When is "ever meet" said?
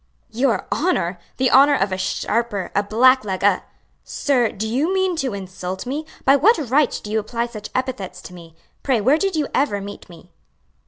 9.53-10.09